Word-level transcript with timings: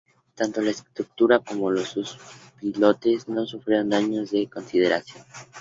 Tanto 0.33 0.61
su 0.63 0.67
estructura 0.69 1.37
como 1.37 1.75
sus 1.85 2.17
pilotes 2.59 3.27
no 3.27 3.45
sufrieron 3.45 3.91
daños 3.91 4.31
de 4.31 4.49
consideración. 4.49 5.23